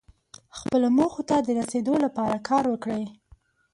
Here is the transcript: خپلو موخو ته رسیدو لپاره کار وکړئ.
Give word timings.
خپلو 0.57 0.87
موخو 0.97 1.21
ته 1.29 1.35
رسیدو 1.59 1.93
لپاره 2.05 2.37
کار 2.49 2.63
وکړئ. 2.69 3.03